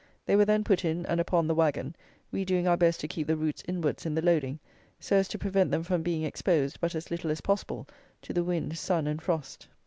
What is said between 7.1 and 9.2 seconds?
little as possible to the wind, sun,